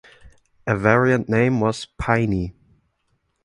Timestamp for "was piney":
1.59-2.55